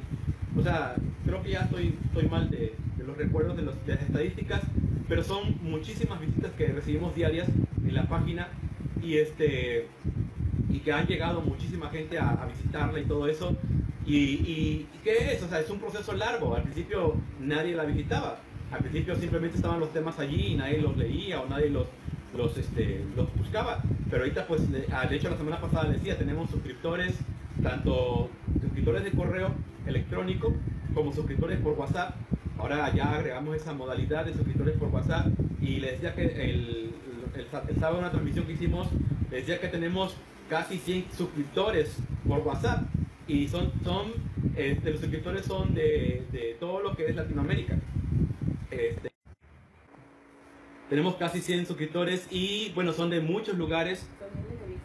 [0.58, 2.74] O sea, creo que ya estoy, estoy mal de,
[3.06, 4.60] los recuerdos de, de las estadísticas,
[5.08, 7.48] pero son muchísimas visitas que recibimos diarias
[7.87, 8.48] en la página
[9.02, 9.87] y este
[10.84, 13.56] que han llegado muchísima gente a, a visitarla y todo eso.
[14.06, 15.42] Y, y ¿qué es?
[15.42, 16.54] O sea, es un proceso largo.
[16.54, 18.38] Al principio nadie la visitaba.
[18.70, 21.86] Al principio simplemente estaban los temas allí y nadie los leía o nadie los,
[22.36, 23.82] los, este, los buscaba.
[24.10, 27.14] Pero ahorita, pues, ah, de hecho, la semana pasada decía, tenemos suscriptores,
[27.62, 28.28] tanto
[28.60, 29.52] suscriptores de correo
[29.86, 30.54] electrónico
[30.92, 32.14] como suscriptores por WhatsApp.
[32.58, 35.28] Ahora ya agregamos esa modalidad de suscriptores por WhatsApp
[35.60, 36.94] y le decía que el,
[37.34, 38.88] el, el sábado una transmisión que hicimos,
[39.30, 40.16] le decía que tenemos
[40.48, 42.83] casi 100 suscriptores por WhatsApp
[43.26, 44.12] y son, son
[44.57, 47.78] este, los suscriptores son de, de todo lo que es Latinoamérica.
[48.70, 49.11] Este,
[50.90, 54.07] tenemos casi 100 suscriptores y bueno, son de muchos lugares.
[54.18, 54.28] Son
[54.66, 54.80] miles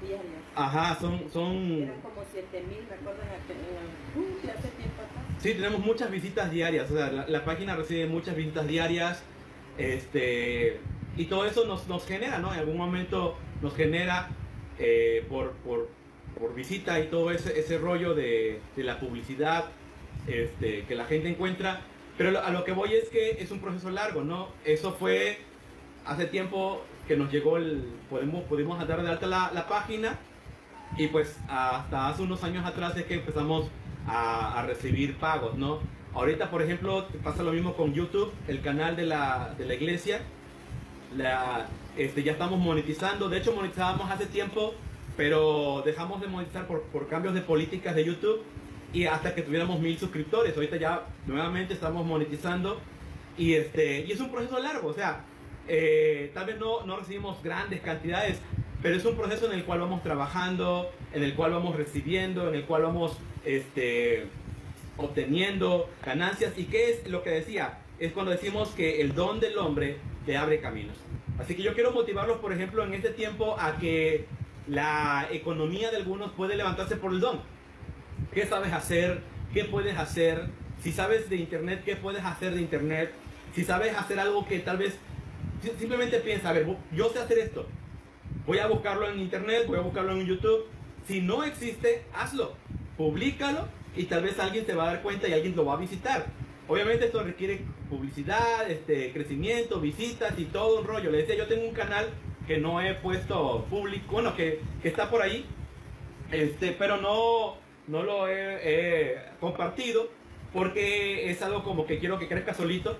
[0.00, 0.30] de diario.
[0.54, 5.24] Ajá, son, son Eran como 7000, me acuerdo, en hace tiempo atrás.
[5.38, 9.22] Sí, tenemos muchas visitas diarias, o sea, la, la página recibe muchas visitas diarias,
[9.78, 10.80] este,
[11.16, 12.52] y todo eso nos, nos genera, ¿no?
[12.52, 14.28] En algún momento nos genera
[14.78, 15.88] eh, por, por,
[16.38, 19.66] por visita y todo ese, ese rollo de, de la publicidad
[20.26, 21.80] este, que la gente encuentra,
[22.18, 24.48] pero a lo que voy es que es un proceso largo, ¿no?
[24.64, 25.38] Eso fue
[26.04, 30.18] hace tiempo que nos llegó el, podemos, pudimos dar de alta la, la página,
[30.96, 33.68] y pues hasta hace unos años atrás es que empezamos
[34.06, 35.80] a, a recibir pagos, ¿no?
[36.14, 40.22] Ahorita, por ejemplo, pasa lo mismo con YouTube, el canal de la, de la iglesia.
[41.14, 43.28] La, este, ya estamos monetizando.
[43.28, 44.74] De hecho, monetizábamos hace tiempo,
[45.16, 48.42] pero dejamos de monetizar por, por cambios de políticas de YouTube
[48.92, 50.54] y hasta que tuviéramos mil suscriptores.
[50.54, 52.80] Ahorita ya nuevamente estamos monetizando
[53.36, 54.88] y, este, y es un proceso largo.
[54.88, 55.24] O sea,
[55.68, 58.38] eh, tal vez no, no recibimos grandes cantidades,
[58.82, 62.54] pero es un proceso en el cual vamos trabajando, en el cual vamos recibiendo, en
[62.54, 64.26] el cual vamos este,
[64.96, 66.52] obteniendo ganancias.
[66.56, 67.78] ¿Y qué es lo que decía?
[67.98, 70.96] Es cuando decimos que el don del hombre te abre caminos.
[71.38, 74.26] Así que yo quiero motivarlos, por ejemplo, en este tiempo a que
[74.66, 77.40] la economía de algunos puede levantarse por el don.
[78.32, 79.20] ¿Qué sabes hacer?
[79.52, 80.48] ¿Qué puedes hacer?
[80.82, 83.12] Si sabes de Internet, ¿qué puedes hacer de Internet?
[83.54, 84.98] Si sabes hacer algo que tal vez
[85.78, 87.66] simplemente piensa, a ver, yo sé hacer esto.
[88.46, 90.66] Voy a buscarlo en Internet, voy a buscarlo en YouTube.
[91.06, 92.54] Si no existe, hazlo.
[92.96, 95.76] Publícalo y tal vez alguien te va a dar cuenta y alguien lo va a
[95.76, 96.26] visitar.
[96.68, 101.10] Obviamente esto requiere publicidad, este, crecimiento, visitas y todo un rollo.
[101.10, 102.06] Le decía, yo tengo un canal
[102.46, 105.46] que no he puesto público, bueno, que, que está por ahí,
[106.32, 110.08] este, pero no, no lo he, compartido
[110.52, 112.96] porque es algo como que quiero que crezca solito,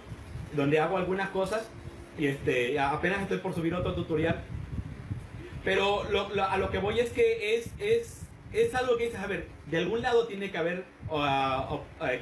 [0.55, 1.69] donde hago algunas cosas
[2.19, 4.43] y este, apenas estoy por subir otro tutorial.
[5.65, 6.03] Pero
[6.49, 9.79] a lo que voy es que es, es es algo que dices, a ver, de
[9.79, 10.85] algún lado tiene que haber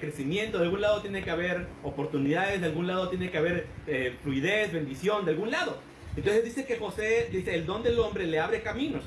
[0.00, 4.16] crecimiento, de algún lado tiene que haber oportunidades, de algún lado tiene que haber eh,
[4.22, 5.78] fluidez, bendición, de algún lado.
[6.16, 9.04] Entonces dice que José, dice, el don del hombre le abre caminos.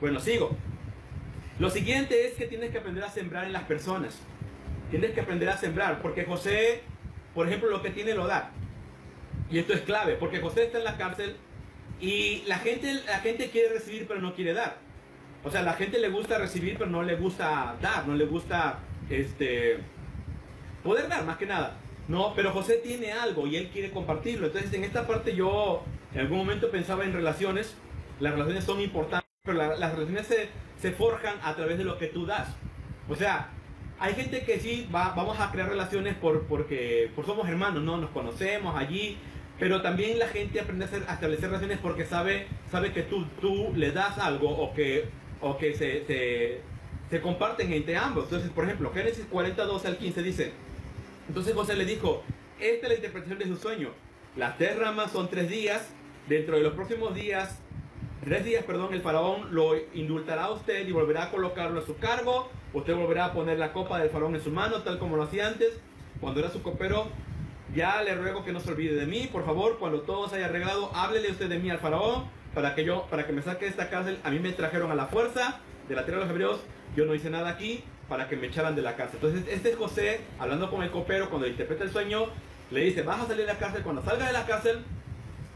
[0.00, 0.56] Bueno, sigo.
[1.58, 4.18] Lo siguiente es que tienes que aprender a sembrar en las personas.
[4.90, 6.82] Tienes que aprender a sembrar, porque José,
[7.34, 8.52] por ejemplo, lo que tiene lo da.
[9.50, 11.36] Y esto es clave, porque José está en la cárcel
[12.00, 14.76] y la gente, la gente quiere recibir pero no quiere dar.
[15.44, 18.26] O sea, a la gente le gusta recibir, pero no le gusta dar, no le
[18.26, 19.78] gusta este
[20.82, 21.76] poder dar más que nada.
[22.08, 24.46] No, pero José tiene algo y él quiere compartirlo.
[24.46, 25.82] Entonces, en esta parte yo
[26.14, 27.76] en algún momento pensaba en relaciones.
[28.20, 30.48] Las relaciones son importantes, pero las relaciones se,
[30.80, 32.48] se, forjan a través de lo que tú das.
[33.08, 33.50] O sea,
[34.00, 37.98] hay gente que sí va, vamos a crear relaciones por, porque por somos hermanos, ¿no?
[37.98, 39.18] Nos conocemos allí,
[39.58, 43.92] pero también la gente aprende a, establecer relaciones porque sabe, sabe que tú, tú le
[43.92, 45.04] das algo o que
[45.40, 46.60] o que se, se,
[47.20, 48.24] comparten entre ambos.
[48.24, 50.52] Entonces, por ejemplo, Génesis 42 al 15 dice,
[51.28, 52.22] entonces José le dijo,
[52.60, 53.90] esta es la interpretación de su sueño.
[54.36, 55.88] Las tres ramas son tres días.
[56.28, 57.58] Dentro de los próximos días,
[58.22, 61.96] tres días, perdón, el faraón lo indultará a usted y volverá a colocarlo a su
[61.96, 62.50] cargo.
[62.74, 65.48] Usted volverá a poner la copa del faraón en su mano, tal como lo hacía
[65.48, 65.80] antes.
[66.20, 67.08] Cuando era su copero,
[67.74, 69.28] ya le ruego que no se olvide de mí.
[69.32, 72.84] Por favor, cuando todo se haya arreglado, háblele usted de mí al faraón para que
[72.84, 75.60] yo, para que me saque de esta cárcel, a mí me trajeron a la fuerza
[75.88, 76.60] de la tierra de los hebreos,
[76.96, 79.20] yo no hice nada aquí para que me echaran de la cárcel.
[79.22, 82.26] Entonces este es José, hablando con el copero, cuando interpreta el sueño,
[82.70, 84.80] le dice, vas a salir de la cárcel, cuando salga de la cárcel,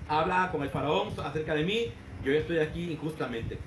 [0.08, 1.92] habla con el faraón acerca de mí,
[2.24, 3.58] yo estoy aquí injustamente.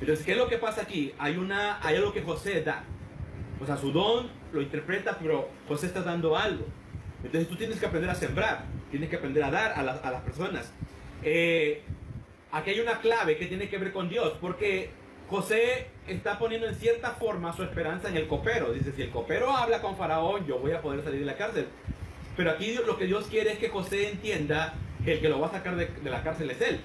[0.00, 1.14] Entonces, ¿qué es lo que pasa aquí?
[1.18, 2.84] Hay, una, hay algo que José da.
[3.60, 6.66] O sea, su don lo interpreta, pero José está dando algo.
[7.22, 10.22] Entonces tú tienes que aprender a sembrar, tienes que aprender a dar a, a las
[10.22, 10.72] personas.
[11.22, 11.82] Eh,
[12.50, 14.90] aquí hay una clave que tiene que ver con Dios, porque
[15.28, 18.72] José está poniendo en cierta forma su esperanza en el copero.
[18.72, 21.66] Dice, si el copero habla con Faraón, yo voy a poder salir de la cárcel.
[22.36, 25.48] Pero aquí lo que Dios quiere es que José entienda que el que lo va
[25.48, 26.80] a sacar de, la cárcel es él.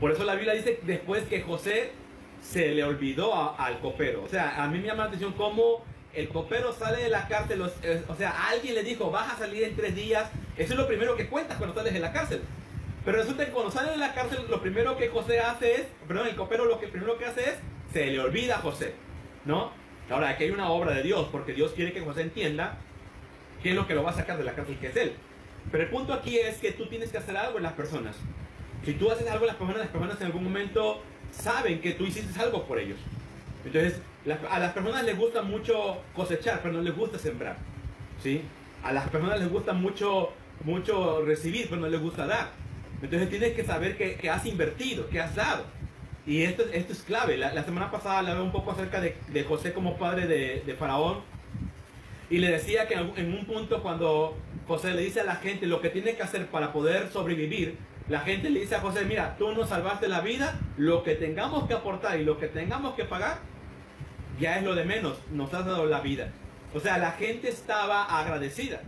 [0.00, 1.92] Por eso la Biblia dice después que José
[2.40, 4.22] se le olvidó al copero.
[4.24, 7.62] O sea, a mí me llama la atención cómo el copero sale de la cárcel.
[7.62, 10.28] O sea, alguien le dijo, vas a salir en tres días.
[10.56, 12.42] Eso es lo primero que cuentas cuando sales de la cárcel.
[13.04, 16.28] Pero resulta que cuando sale de la cárcel, lo primero que José hace es, perdón,
[16.28, 17.56] el copero lo que primero que hace es,
[17.92, 18.94] se le olvida a José,
[19.44, 19.70] ¿no?
[20.10, 22.78] Ahora, aquí hay una obra de Dios, porque Dios quiere que José entienda
[23.62, 25.12] qué es lo que lo va a sacar de la cárcel, que es él.
[25.70, 28.16] Pero el punto aquí es que tú tienes que hacer algo en las personas.
[28.84, 32.04] Si tú haces algo en las personas, las personas en algún momento saben que tú
[32.04, 32.98] hiciste algo por ellos.
[33.64, 34.00] Entonces,
[34.50, 37.56] a las personas les gusta mucho cosechar, pero no les gusta sembrar.
[38.22, 38.42] ¿sí?
[38.82, 40.32] A las personas les gusta mucho,
[40.64, 42.50] mucho recibir, pero no les gusta dar.
[43.02, 45.64] Entonces tienes que saber que, has invertido, que has dado.
[46.26, 47.36] Y esto, esto es clave.
[47.36, 51.20] La, semana pasada hablaba un poco acerca de, José como padre de, Faraón.
[52.30, 55.80] Y le decía que en, un punto cuando José le dice a la gente lo
[55.80, 57.76] que tiene que hacer para poder sobrevivir,
[58.08, 61.66] la gente le dice a José, mira, tú nos salvaste la vida, lo que tengamos
[61.66, 63.38] que aportar y lo que tengamos que pagar,
[64.40, 66.32] ya es lo de menos, nos has dado la vida.
[66.74, 68.80] O sea, la gente estaba agradecida.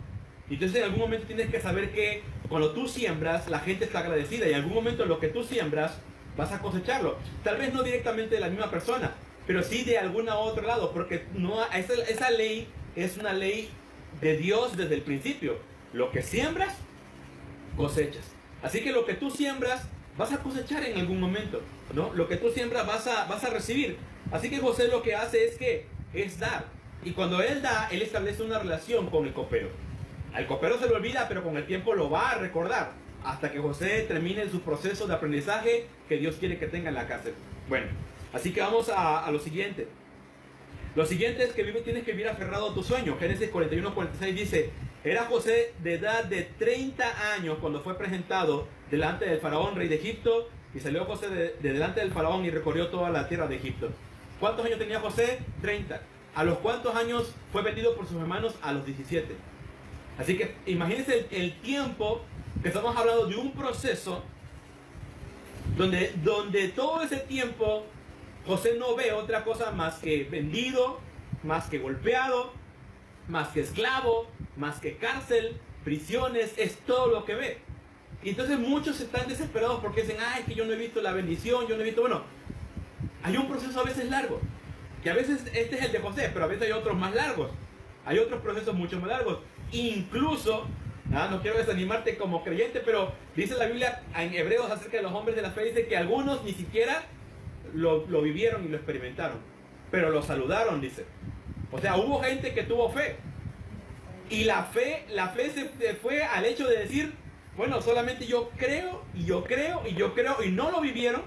[0.49, 4.47] Entonces en algún momento tienes que saber que cuando tú siembras, la gente está agradecida
[4.47, 6.01] y en algún momento lo que tú siembras
[6.37, 7.16] vas a cosecharlo.
[7.42, 9.12] Tal vez no directamente de la misma persona,
[9.47, 13.70] pero sí de algún otro lado, porque no, esa, esa ley es una ley
[14.20, 15.59] de Dios desde el principio.
[15.92, 16.77] Lo que siembras,
[17.77, 18.25] cosechas.
[18.62, 19.83] Así que lo que tú siembras,
[20.16, 21.61] vas a cosechar en algún momento,
[21.92, 22.12] ¿no?
[22.14, 23.97] Lo que tú siembras vas a, vas a recibir.
[24.33, 26.64] Así que José lo que hace es que es dar.
[27.05, 29.68] Y cuando él da, él establece una relación con el copero.
[30.33, 33.58] Al copero se lo olvida, pero con el tiempo lo va a recordar hasta que
[33.58, 37.34] José termine su proceso de aprendizaje que Dios quiere que tenga en la cárcel.
[37.68, 37.87] Bueno,
[38.32, 39.88] así que vamos a, lo siguiente.
[40.94, 43.16] Lo siguiente es que vive, tienes que vivir aferrado a tu sueño.
[43.18, 44.70] Génesis 41, 46 dice,
[45.02, 49.96] era José de edad de 30 años cuando fue presentado delante del faraón, rey de
[49.96, 53.56] Egipto, y salió José de, de delante del faraón y recorrió toda la tierra de
[53.56, 53.90] Egipto.
[54.38, 55.38] ¿Cuántos años tenía José?
[55.62, 56.00] 30.
[56.34, 58.54] ¿A los cuántos años fue vendido por sus hermanos?
[58.60, 59.34] A los 17.
[60.18, 62.22] Así que imagínense el, tiempo
[62.64, 64.22] estamos hablando de un proceso
[65.77, 67.85] donde, donde todo ese tiempo
[68.46, 71.00] José no ve otra cosa más que vendido,
[71.42, 72.53] más que golpeado,
[73.29, 77.59] más que esclavo, más que cárcel, prisiones, es todo lo que ve.
[78.22, 81.12] Y entonces muchos están desesperados porque dicen, ah, es que yo no he visto la
[81.12, 82.22] bendición, yo no he visto, bueno,
[83.22, 84.40] hay un proceso a veces largo,
[85.03, 87.50] que a veces este es el de José, pero a veces hay otros más largos,
[88.05, 89.38] hay otros procesos mucho más largos.
[89.72, 90.66] Incluso,
[91.12, 95.12] ah, no quiero desanimarte como creyente, pero dice la Biblia en Hebreos acerca de los
[95.12, 97.02] hombres de la fe, dice que algunos ni siquiera
[97.74, 99.38] lo, lo vivieron y lo experimentaron,
[99.90, 101.04] pero lo saludaron, dice.
[101.72, 103.16] O sea, hubo gente que tuvo fe.
[104.30, 107.12] Y la fe, la fe se fue al hecho de decir,
[107.56, 111.22] bueno, solamente yo creo y yo creo y yo creo y no lo vivieron.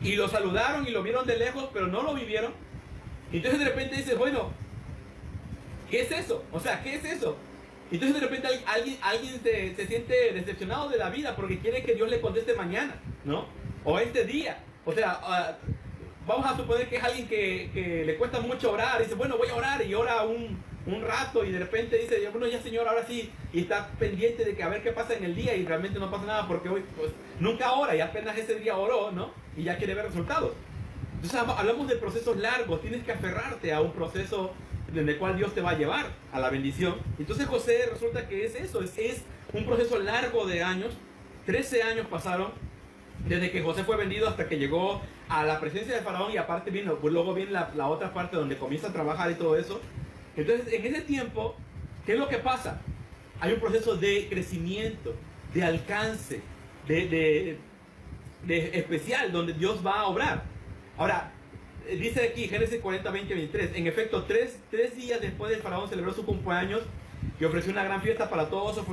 [0.00, 2.52] Y lo saludaron y lo vieron de lejos, pero no lo vivieron.
[3.32, 4.50] Y entonces de repente dices, bueno,
[5.90, 6.44] ¿qué es eso?
[6.52, 7.36] O sea, ¿qué es eso?
[7.90, 11.94] Entonces de repente alguien, alguien se, se siente decepcionado de la vida porque quiere que
[11.94, 13.46] Dios le conteste mañana, ¿no?
[13.84, 14.58] O este día.
[14.84, 19.02] O sea, uh, vamos a suponer que es alguien que, que, le cuesta mucho orar,
[19.02, 22.46] dice, bueno, voy a orar y ora un, un rato y de repente dice, bueno,
[22.46, 25.34] ya Señor, ahora sí, y está pendiente de que a ver qué pasa en el
[25.34, 28.76] día y realmente no pasa nada porque hoy pues, nunca ora y apenas ese día
[28.76, 29.32] oró, ¿no?
[29.56, 30.52] Y ya quiere ver resultados.
[31.14, 34.52] Entonces hablamos de procesos largos, tienes que aferrarte a un proceso
[34.94, 36.96] en el cual Dios te va a llevar a la bendición.
[37.18, 39.22] Entonces José resulta que es eso, es,
[39.52, 40.94] un proceso largo de años,
[41.46, 42.52] 13 años pasaron
[43.26, 46.70] desde que José fue vendido hasta que llegó a la presencia de Faraón y aparte
[46.70, 49.80] vino, luego viene la, otra parte donde comienza a trabajar y todo eso.
[50.36, 51.56] Entonces, en ese tiempo,
[52.06, 52.80] ¿qué es lo que pasa?
[53.40, 55.14] Hay un proceso de crecimiento,
[55.52, 56.40] de alcance,
[56.86, 57.58] de,
[58.44, 60.44] de especial, donde Dios va a obrar.
[60.96, 61.32] Ahora,
[61.96, 66.12] dice aquí Génesis 40, 20, 23, en efecto, tres, tres días después de Faraón celebró
[66.12, 66.82] su cumpleaños
[67.40, 68.84] y ofreció una gran fiesta para todos sus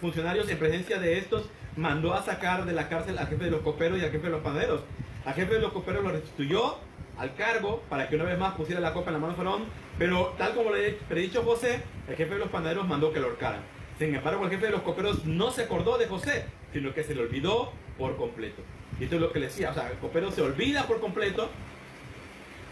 [0.00, 3.62] funcionarios en presencia de estos mandó a sacar de la cárcel al jefe de los
[3.62, 4.82] coperos y al jefe de los panaderos.
[5.24, 6.76] Al jefe de los coperos lo restituyó
[7.18, 9.64] al cargo para que una vez más pusiera la copa en la mano de Faraón,
[9.98, 13.26] pero tal como le he predicho José, el jefe de los panaderos mandó que lo
[13.26, 13.60] ahorcaran.
[13.98, 17.14] Sin embargo, el jefe de los coperos no se acordó de José, sino que se
[17.14, 18.62] le olvidó por completo.
[18.98, 21.48] Y esto es lo que le decía, o sea, el copero se olvida por completo,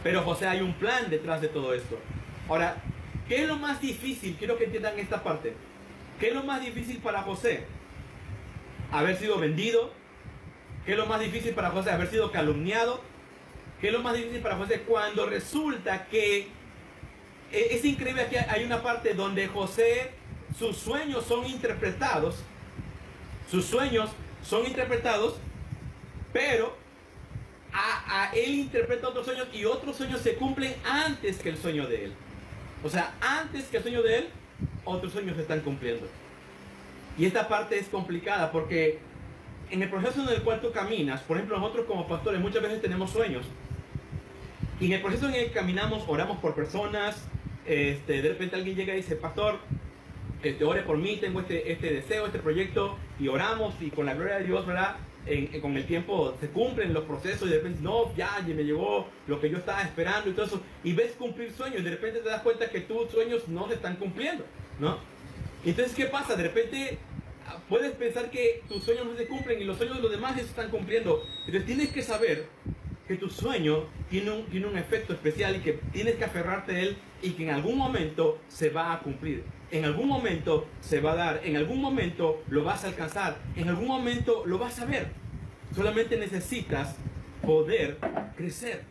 [0.03, 1.99] pero José hay un plan detrás de todo esto.
[2.49, 2.77] Ahora,
[3.29, 4.37] ¿qué es lo más difícil?
[4.37, 5.55] Quiero que entiendan esta parte.
[6.19, 7.67] ¿Qué es lo más difícil para José?
[8.93, 9.91] haber sido vendido?
[10.85, 11.91] ¿Qué es lo más difícil para José?
[11.91, 13.01] Haber sido calumniado.
[13.81, 14.83] ¿Qué es lo más difícil para José?
[14.83, 16.49] Cuando resulta que
[17.51, 20.11] e, es increíble que hay una parte donde José,
[20.57, 22.37] sus sueños son interpretados,
[23.51, 24.11] sus sueños
[24.45, 25.37] son interpretados,
[26.33, 26.77] pero
[27.73, 32.07] a, él interpreta otros sueños y otros sueños se cumplen antes que el sueño de
[32.07, 32.13] él.
[32.85, 34.29] O sea, antes que el sueño de él,
[34.85, 36.07] otros sueños se están cumpliendo.
[37.17, 38.99] Y esta parte es complicada porque
[39.71, 42.83] en el proceso en el cual tú caminas, por ejemplo, nosotros como pastores muchas veces
[42.83, 43.47] tenemos sueños.
[44.81, 47.25] Y en el proceso en el que caminamos, oramos por personas,
[47.67, 49.59] este, de repente alguien llega y dice, pastor,
[50.43, 54.15] este, ore por mí, tengo este, este deseo, este proyecto, y oramos y con la
[54.15, 54.97] gloria de Dios, ¿verdad?
[55.25, 58.65] En, con el tiempo se cumplen los procesos y de repente, no, ya, ya me
[58.65, 61.91] llegó lo que yo estaba esperando y todo eso, y ves cumplir sueños y de
[61.91, 64.45] repente te das cuenta que tus sueños no se están cumpliendo,
[64.81, 64.99] ¿no?
[65.65, 66.35] Entonces, ¿qué pasa?
[66.35, 66.99] De repente
[67.69, 70.43] puedes pensar que tus sueños no se cumplen y los sueños de los demás se
[70.43, 71.25] están cumpliendo.
[71.47, 72.47] Entonces tienes que saber
[73.07, 76.81] que tu sueño tiene un, tiene un efecto especial y que tienes que aferrarte a
[76.81, 79.45] él y que en algún momento se va a cumplir.
[79.73, 83.71] En algún momento se va a dar, en algún momento lo vas a alcanzar, en
[83.71, 85.09] algún momento lo vas a ver.
[85.75, 86.95] Solamente necesitas
[87.41, 87.97] poder
[88.37, 88.83] crecer.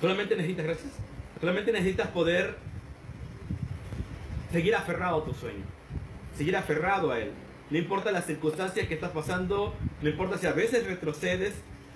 [0.00, 0.92] Solamente necesitas, gracias.
[1.40, 2.56] Solamente necesitas poder
[4.50, 5.62] seguir aferrado a tu sueño,
[6.36, 7.30] seguir aferrado a él.
[7.70, 11.54] No importa la circunstancia que estás pasando, no importa si a veces retrocedes,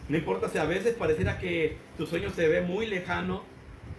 [0.09, 3.43] no importa si a veces pareciera que tu sueño se ve muy lejano,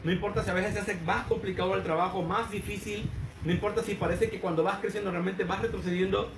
[0.05, 3.09] no importa si a veces se hace más complicado el trabajo, más difícil,
[3.45, 6.29] no importa si parece que cuando vas creciendo realmente vas retrocediendo,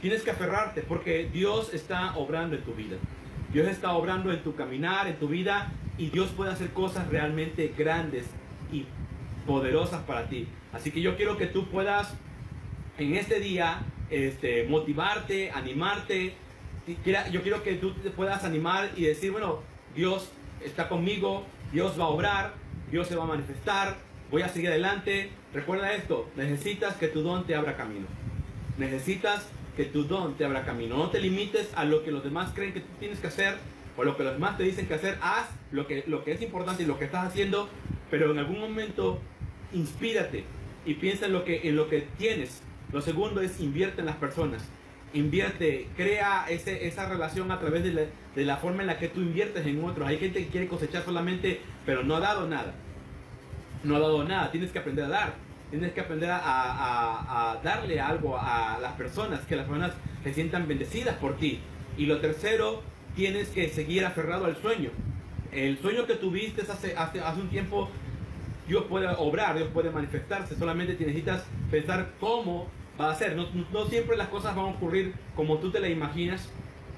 [0.00, 2.96] tienes que aferrarte porque Dios está obrando en tu vida.
[3.52, 7.74] Dios está obrando en tu caminar, en tu vida y Dios puede hacer cosas realmente
[7.76, 8.26] grandes
[8.72, 8.86] y
[9.46, 10.46] poderosas para ti.
[10.72, 12.14] Así que yo quiero que tú puedas
[12.98, 13.80] en este día
[14.10, 16.34] este, motivarte, animarte.
[17.32, 19.60] Yo quiero que tú te puedas animar y decir, bueno,
[19.94, 20.30] Dios
[20.64, 22.54] está conmigo, Dios va a obrar,
[22.90, 23.96] Dios se va a manifestar,
[24.30, 25.30] voy a seguir adelante.
[25.52, 28.06] Recuerda esto, necesitas que tu don te abra camino.
[28.78, 30.96] Necesitas que tu don te abra camino.
[30.96, 33.56] No te limites a lo que los demás creen que tú tienes que hacer
[33.96, 35.18] o lo que los demás te dicen que hacer.
[35.20, 37.68] Haz lo que, lo que es importante y lo que estás haciendo,
[38.10, 39.20] pero en algún momento
[39.72, 40.44] inspírate
[40.86, 42.62] y piensa en lo que, en lo que tienes.
[42.92, 44.62] Lo segundo es invierte en las personas.
[45.12, 48.02] Invierte, crea ese, esa relación a través de la,
[48.34, 50.06] de la forma en la que tú inviertes en otros.
[50.06, 52.74] Hay gente que quiere cosechar solamente, pero no ha dado nada.
[53.84, 54.50] No ha dado nada.
[54.50, 55.34] Tienes que aprender a dar.
[55.70, 59.92] Tienes que aprender a, a, darle algo a las personas, que las personas
[60.24, 61.60] se sientan bendecidas por ti.
[61.96, 62.82] Y lo tercero,
[63.14, 64.90] tienes que seguir aferrado al sueño.
[65.52, 67.88] El sueño que tuviste hace, hace, hace un tiempo
[68.70, 72.68] Dios puede obrar, Dios puede manifestarse, solamente necesitas pensar cómo
[73.00, 73.34] va a ser.
[73.34, 76.48] No, no, siempre las cosas van a ocurrir como tú te las imaginas,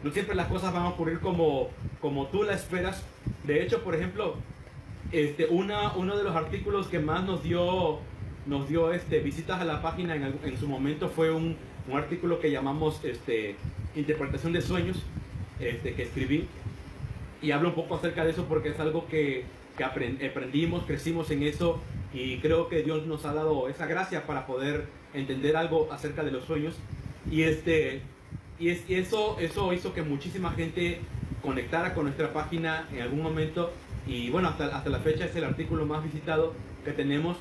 [0.02, 1.70] no siempre las cosas van a ocurrir como,
[2.02, 3.02] como tú las esperas.
[3.44, 4.36] De hecho, por ejemplo,
[5.12, 7.98] este, una, uno de los artículos que más nos dio,
[8.46, 11.56] nos dio este, visitas a la página en, en su momento fue un,
[11.88, 13.56] un, artículo que llamamos este,
[13.94, 14.98] Interpretación de Sueños,
[15.60, 16.46] este, que escribí.
[17.40, 19.44] Y hablo un poco acerca de eso porque es algo que
[19.76, 21.80] que aprendimos, crecimos en eso
[22.12, 26.30] y creo que Dios nos ha dado esa gracia para poder entender algo acerca de
[26.30, 26.74] los sueños.
[27.30, 28.02] Y, este,
[28.58, 31.00] y, es, eso, eso hizo que muchísima gente
[31.42, 33.72] conectara con nuestra página en algún momento.
[34.06, 37.36] Y bueno, hasta, hasta la fecha es el artículo más visitado que tenemos.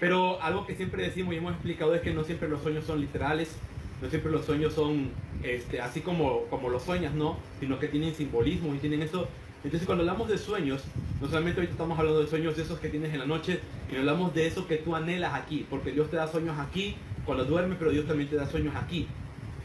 [0.00, 3.00] Pero algo que siempre decimos y hemos explicado es que no siempre los sueños son
[3.00, 3.56] literales,
[4.00, 5.10] no siempre los sueños son
[5.42, 7.36] este, así como, como los sueñas, ¿no?
[7.58, 9.26] Sino que tienen simbolismo y tienen eso
[9.64, 10.82] entonces cuando hablamos de sueños,
[11.20, 13.58] no solamente ahorita estamos hablando de sueños de esos que tienes en la noche,
[13.88, 17.44] sino hablamos de eso que tú anhelas aquí, porque Dios te da sueños aquí cuando
[17.44, 19.08] duermes, pero Dios también te da sueños aquí.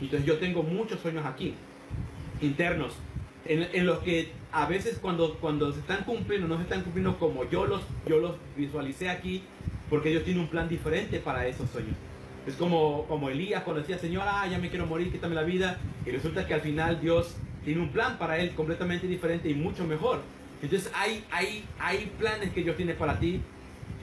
[0.01, 1.53] Entonces yo tengo muchos sueños aquí,
[2.41, 2.93] internos,
[3.45, 7.49] en, los que a veces cuando, cuando se están cumpliendo, no se están cumpliendo como
[7.49, 9.43] yo los, yo los visualicé aquí,
[9.89, 11.95] porque Dios tiene un plan diferente para esos sueños.
[12.45, 15.79] Es como, como Elías cuando decía, Señor, ah, ya me quiero morir, quítame la vida.
[16.05, 17.35] Y resulta que al final Dios
[17.65, 20.19] tiene un plan para él completamente diferente y mucho mejor.
[20.61, 23.41] Entonces hay, hay, hay planes que Dios tiene para ti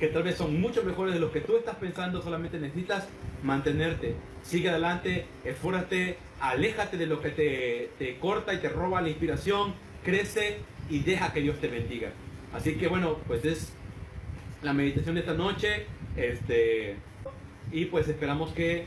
[0.01, 3.07] que tal vez son mucho mejores de los que tú estás pensando, solamente necesitas
[3.42, 4.16] mantenerte.
[4.42, 9.74] Sigue adelante, esfuérzate, aléjate de lo que te, te corta y te roba la inspiración,
[10.05, 12.11] crece y deja que Dios te bendiga.
[12.53, 13.72] Así que bueno, pues es
[14.62, 15.86] la meditación de esta noche.
[16.16, 16.96] Este,
[17.72, 18.86] y pues esperamos que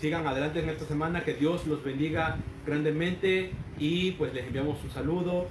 [0.00, 4.90] sigan adelante en esta semana, que Dios los bendiga grandemente y pues les enviamos un
[4.90, 5.48] saludo.